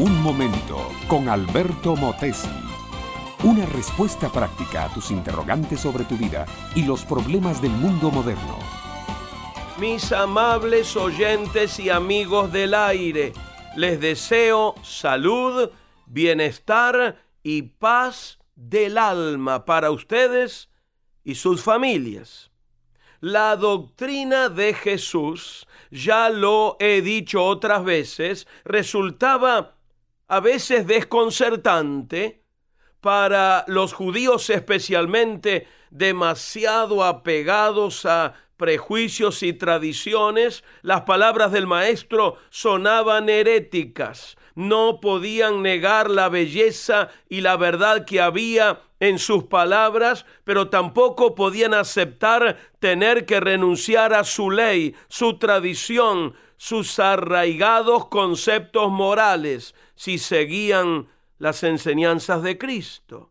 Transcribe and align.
Un 0.00 0.22
momento 0.22 0.92
con 1.08 1.28
Alberto 1.28 1.96
Motesi. 1.96 2.48
Una 3.42 3.66
respuesta 3.66 4.30
práctica 4.30 4.84
a 4.84 4.94
tus 4.94 5.10
interrogantes 5.10 5.80
sobre 5.80 6.04
tu 6.04 6.16
vida 6.16 6.46
y 6.76 6.84
los 6.84 7.04
problemas 7.04 7.60
del 7.60 7.72
mundo 7.72 8.12
moderno. 8.12 8.60
Mis 9.80 10.12
amables 10.12 10.94
oyentes 10.94 11.80
y 11.80 11.90
amigos 11.90 12.52
del 12.52 12.74
aire, 12.74 13.32
les 13.74 13.98
deseo 13.98 14.76
salud, 14.84 15.68
bienestar 16.06 17.20
y 17.42 17.62
paz 17.62 18.38
del 18.54 18.98
alma 18.98 19.64
para 19.64 19.90
ustedes 19.90 20.68
y 21.24 21.34
sus 21.34 21.60
familias. 21.60 22.52
La 23.18 23.56
doctrina 23.56 24.48
de 24.48 24.74
Jesús, 24.74 25.66
ya 25.90 26.30
lo 26.30 26.76
he 26.78 27.02
dicho 27.02 27.44
otras 27.44 27.82
veces, 27.82 28.46
resultaba 28.64 29.77
a 30.28 30.40
veces 30.40 30.86
desconcertante 30.86 32.42
para 33.00 33.64
los 33.66 33.92
judíos 33.92 34.50
especialmente 34.50 35.66
demasiado 35.90 37.04
apegados 37.04 38.04
a 38.04 38.34
prejuicios 38.56 39.42
y 39.42 39.52
tradiciones, 39.52 40.64
las 40.82 41.02
palabras 41.02 41.52
del 41.52 41.66
maestro 41.66 42.36
sonaban 42.50 43.28
heréticas, 43.28 44.36
no 44.58 44.98
podían 45.00 45.62
negar 45.62 46.10
la 46.10 46.28
belleza 46.28 47.10
y 47.28 47.42
la 47.42 47.56
verdad 47.56 48.04
que 48.04 48.20
había 48.20 48.80
en 48.98 49.20
sus 49.20 49.44
palabras, 49.44 50.26
pero 50.42 50.68
tampoco 50.68 51.36
podían 51.36 51.74
aceptar 51.74 52.58
tener 52.80 53.24
que 53.24 53.38
renunciar 53.38 54.12
a 54.12 54.24
su 54.24 54.50
ley, 54.50 54.96
su 55.06 55.38
tradición, 55.38 56.34
sus 56.56 56.98
arraigados 56.98 58.06
conceptos 58.06 58.90
morales, 58.90 59.76
si 59.94 60.18
seguían 60.18 61.06
las 61.38 61.62
enseñanzas 61.62 62.42
de 62.42 62.58
Cristo. 62.58 63.30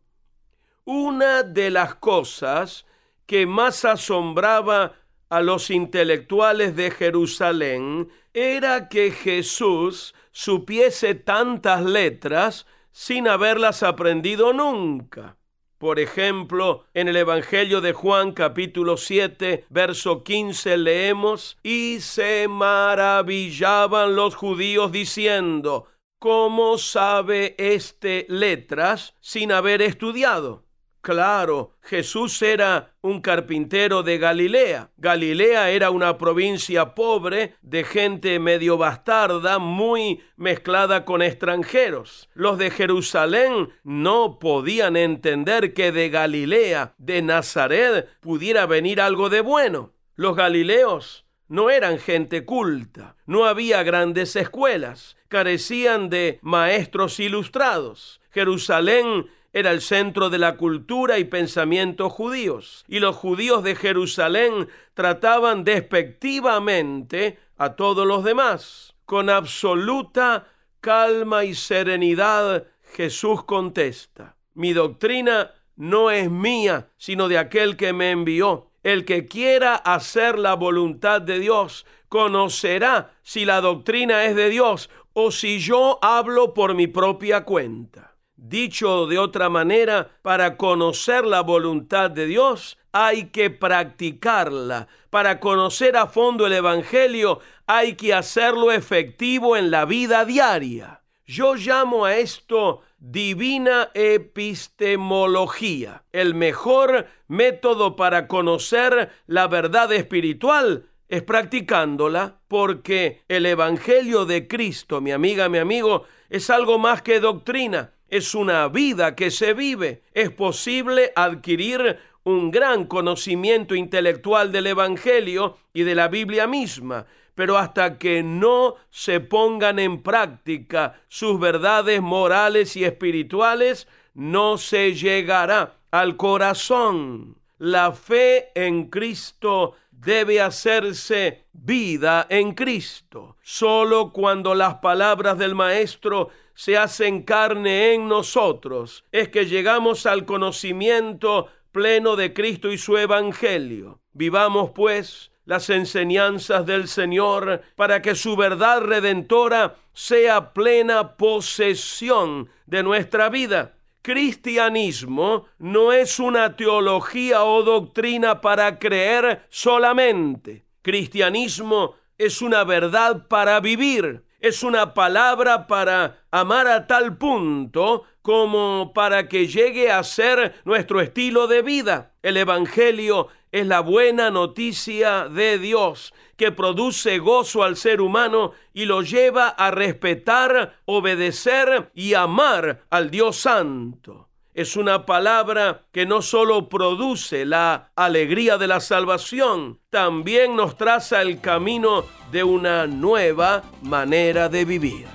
Una 0.85 1.43
de 1.43 1.71
las 1.71 1.95
cosas 1.95 2.85
que 3.25 3.45
más 3.45 3.83
asombraba 3.83 4.93
a 5.29 5.41
los 5.41 5.69
intelectuales 5.69 6.75
de 6.75 6.91
Jerusalén 6.91 8.09
era 8.33 8.89
que 8.89 9.11
Jesús 9.11 10.13
supiese 10.31 11.15
tantas 11.15 11.83
letras 11.83 12.65
sin 12.91 13.27
haberlas 13.27 13.83
aprendido 13.83 14.53
nunca. 14.53 15.37
Por 15.77 15.99
ejemplo, 15.99 16.85
en 16.95 17.07
el 17.07 17.17
Evangelio 17.17 17.81
de 17.81 17.93
Juan 17.93 18.31
capítulo 18.31 18.97
7, 18.97 19.65
verso 19.69 20.23
15 20.23 20.77
leemos, 20.77 21.57
y 21.61 21.99
se 21.99 22.47
maravillaban 22.47 24.15
los 24.15 24.33
judíos 24.35 24.91
diciendo, 24.91 25.85
¿cómo 26.17 26.79
sabe 26.79 27.55
este 27.59 28.25
letras 28.29 29.15
sin 29.19 29.51
haber 29.51 29.83
estudiado? 29.83 30.66
Claro, 31.07 31.71
Jesús 31.83 32.41
era 32.41 32.91
un 32.99 33.21
carpintero 33.21 34.03
de 34.03 34.17
Galilea. 34.17 34.91
Galilea 34.97 35.69
era 35.69 35.89
una 35.89 36.17
provincia 36.17 36.95
pobre, 36.95 37.53
de 37.61 37.85
gente 37.85 38.39
medio 38.39 38.77
bastarda, 38.77 39.57
muy 39.57 40.19
mezclada 40.35 41.05
con 41.05 41.21
extranjeros. 41.21 42.29
Los 42.33 42.57
de 42.57 42.71
Jerusalén 42.71 43.69
no 43.85 44.37
podían 44.37 44.97
entender 44.97 45.73
que 45.73 45.93
de 45.93 46.09
Galilea, 46.09 46.93
de 46.97 47.21
Nazaret, 47.21 48.09
pudiera 48.19 48.65
venir 48.65 48.99
algo 48.99 49.29
de 49.29 49.39
bueno. 49.39 49.93
Los 50.15 50.35
galileos 50.35 51.25
no 51.47 51.69
eran 51.69 51.99
gente 51.99 52.43
culta, 52.43 53.15
no 53.25 53.45
había 53.45 53.81
grandes 53.83 54.35
escuelas, 54.35 55.15
carecían 55.29 56.09
de 56.09 56.39
maestros 56.41 57.21
ilustrados. 57.21 58.19
Jerusalén 58.31 59.27
era 59.57 59.71
el 59.71 59.81
centro 59.81 60.29
de 60.29 60.37
la 60.37 60.55
cultura 60.55 61.17
y 61.17 61.23
pensamiento 61.23 62.11
judíos, 62.11 62.85
y 62.87 62.99
los 62.99 63.15
judíos 63.15 63.63
de 63.63 63.75
Jerusalén 63.75 64.69
trataban 64.93 65.63
despectivamente 65.63 67.39
a 67.57 67.75
todos 67.75 68.05
los 68.05 68.23
demás. 68.23 68.93
Con 69.05 69.31
absoluta 69.31 70.47
calma 70.79 71.43
y 71.43 71.55
serenidad 71.55 72.67
Jesús 72.93 73.45
contesta, 73.45 74.35
mi 74.53 74.73
doctrina 74.73 75.55
no 75.75 76.11
es 76.11 76.29
mía, 76.29 76.89
sino 76.97 77.27
de 77.27 77.39
aquel 77.39 77.77
que 77.77 77.93
me 77.93 78.11
envió. 78.11 78.69
El 78.83 79.05
que 79.05 79.25
quiera 79.25 79.73
hacer 79.73 80.37
la 80.37 80.53
voluntad 80.53 81.19
de 81.19 81.39
Dios 81.39 81.87
conocerá 82.09 83.15
si 83.23 83.43
la 83.43 83.59
doctrina 83.61 84.25
es 84.25 84.35
de 84.35 84.49
Dios 84.49 84.91
o 85.13 85.31
si 85.31 85.57
yo 85.57 85.97
hablo 86.03 86.53
por 86.53 86.75
mi 86.75 86.85
propia 86.85 87.43
cuenta. 87.43 88.06
Dicho 88.39 89.07
de 89.07 89.17
otra 89.17 89.49
manera, 89.49 90.11
para 90.21 90.57
conocer 90.57 91.25
la 91.25 91.41
voluntad 91.41 92.11
de 92.11 92.27
Dios 92.27 92.77
hay 92.91 93.29
que 93.29 93.49
practicarla. 93.49 94.87
Para 95.09 95.39
conocer 95.39 95.97
a 95.97 96.05
fondo 96.05 96.45
el 96.45 96.53
Evangelio 96.53 97.39
hay 97.65 97.95
que 97.95 98.13
hacerlo 98.13 98.71
efectivo 98.71 99.57
en 99.57 99.71
la 99.71 99.85
vida 99.85 100.23
diaria. 100.23 101.01
Yo 101.25 101.55
llamo 101.55 102.05
a 102.05 102.15
esto 102.15 102.83
divina 102.99 103.89
epistemología. 103.95 106.03
El 106.11 106.35
mejor 106.35 107.07
método 107.27 107.95
para 107.95 108.27
conocer 108.27 109.09
la 109.25 109.47
verdad 109.47 109.91
espiritual 109.91 110.85
es 111.09 111.23
practicándola, 111.23 112.41
porque 112.47 113.23
el 113.29 113.47
Evangelio 113.47 114.25
de 114.25 114.47
Cristo, 114.47 115.01
mi 115.01 115.11
amiga, 115.11 115.49
mi 115.49 115.57
amigo, 115.57 116.03
es 116.29 116.51
algo 116.51 116.77
más 116.77 117.01
que 117.01 117.19
doctrina 117.19 117.93
es 118.09 118.35
una 118.35 118.67
vida 118.67 119.15
que 119.15 119.31
se 119.31 119.53
vive. 119.53 120.03
Es 120.13 120.31
posible 120.31 121.11
adquirir 121.15 121.97
un 122.23 122.51
gran 122.51 122.85
conocimiento 122.85 123.75
intelectual 123.75 124.51
del 124.51 124.67
Evangelio 124.67 125.57
y 125.73 125.83
de 125.83 125.95
la 125.95 126.07
Biblia 126.07 126.47
misma, 126.47 127.05
pero 127.35 127.57
hasta 127.57 127.97
que 127.97 128.23
no 128.23 128.75
se 128.89 129.19
pongan 129.19 129.79
en 129.79 130.01
práctica 130.01 130.99
sus 131.07 131.39
verdades 131.39 132.01
morales 132.01 132.75
y 132.75 132.83
espirituales, 132.83 133.87
no 134.13 134.57
se 134.57 134.93
llegará 134.93 135.77
al 135.91 136.17
corazón. 136.17 137.37
La 137.59 137.91
fe 137.91 138.51
en 138.53 138.89
Cristo 138.89 139.73
debe 139.91 140.39
hacerse 140.41 141.45
vida 141.53 142.27
en 142.29 142.53
Cristo. 142.53 143.37
Solo 143.41 144.11
cuando 144.13 144.53
las 144.53 144.75
palabras 144.75 145.39
del 145.39 145.55
Maestro 145.55 146.29
se 146.53 146.77
hacen 146.77 147.23
carne 147.23 147.93
en 147.93 148.07
nosotros, 148.07 149.05
es 149.11 149.29
que 149.29 149.45
llegamos 149.45 150.05
al 150.05 150.25
conocimiento 150.25 151.47
pleno 151.71 152.15
de 152.15 152.33
Cristo 152.33 152.71
y 152.71 152.77
su 152.77 152.97
Evangelio. 152.97 154.01
Vivamos 154.13 154.71
pues 154.71 155.31
las 155.45 155.69
enseñanzas 155.69 156.65
del 156.65 156.87
Señor 156.87 157.61
para 157.75 158.01
que 158.01 158.15
su 158.15 158.35
verdad 158.35 158.81
redentora 158.81 159.77
sea 159.93 160.53
plena 160.53 161.15
posesión 161.15 162.49
de 162.65 162.83
nuestra 162.83 163.29
vida. 163.29 163.76
Cristianismo 164.07 165.47
no 165.59 165.91
es 165.91 166.17
una 166.17 166.55
teología 166.55 167.43
o 167.43 167.61
doctrina 167.61 168.39
para 168.39 168.79
creer 168.79 169.45
solamente. 169.49 170.63
Cristianismo 170.81 171.93
es 172.17 172.41
una 172.41 172.63
verdad 172.63 173.27
para 173.27 173.59
vivir 173.59 174.23
es 174.39 174.63
una 174.63 174.93
palabra 174.93 175.67
para 175.67 176.19
amar 176.31 176.67
a 176.67 176.87
tal 176.87 177.17
punto 177.17 178.03
como 178.21 178.91
para 178.93 179.27
que 179.27 179.47
llegue 179.47 179.91
a 179.91 180.03
ser 180.03 180.61
nuestro 180.65 181.01
estilo 181.01 181.47
de 181.47 181.61
vida. 181.61 182.13
El 182.21 182.37
Evangelio 182.37 183.29
es 183.51 183.65
la 183.65 183.79
buena 183.79 184.29
noticia 184.29 185.27
de 185.29 185.57
Dios 185.57 186.13
que 186.35 186.51
produce 186.51 187.17
gozo 187.19 187.63
al 187.63 187.77
ser 187.77 188.01
humano 188.01 188.51
y 188.73 188.85
lo 188.85 189.01
lleva 189.01 189.49
a 189.49 189.71
respetar, 189.71 190.79
obedecer 190.85 191.89
y 191.95 192.13
amar 192.13 192.85
al 192.89 193.09
Dios 193.09 193.37
Santo 193.37 194.27
es 194.57 194.75
una 194.75 195.05
palabra 195.05 195.85
que 195.91 196.07
no 196.07 196.23
solo 196.23 196.67
produce 196.67 197.45
la 197.45 197.91
alegría 197.95 198.57
de 198.57 198.65
la 198.65 198.79
salvación, 198.79 199.79
también 199.91 200.55
nos 200.55 200.75
traza 200.75 201.21
el 201.21 201.39
camino 201.39 202.05
de 202.31 202.43
una 202.43 202.87
nueva 202.87 203.61
manera 203.83 204.49
de 204.49 204.65
vivir. 204.65 205.05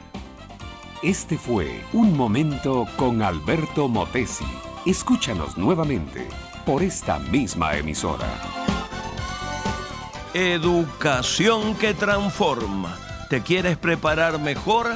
Este 1.02 1.36
fue 1.36 1.80
Un 1.92 2.16
Momento 2.16 2.86
con 2.96 3.20
Alberto 3.20 3.88
Motesi. 3.88 4.46
Escúchanos 4.86 5.58
nuevamente 5.58 6.28
por 6.64 6.84
esta 6.84 7.18
misma 7.18 7.76
emisora. 7.76 8.28
Educación 10.34 11.74
que 11.74 11.94
transforma. 11.94 12.96
¿Te 13.28 13.42
quieres 13.42 13.76
preparar 13.76 14.38
mejor? 14.38 14.86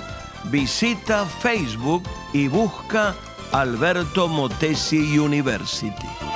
Visita 0.53 1.25
Facebook 1.25 2.05
y 2.33 2.47
busca 2.47 3.17
Alberto 3.53 4.29
Motesi 4.29 5.17
University. 5.19 6.36